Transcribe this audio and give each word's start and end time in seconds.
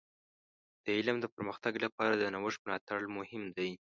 د 0.83 0.85
علم 0.97 1.17
د 1.21 1.25
پرمختګ 1.35 1.73
لپاره 1.85 2.13
د 2.17 2.23
نوښت 2.33 2.59
ملاتړ 2.65 2.99
مهم 3.17 3.43
دی. 3.57 3.71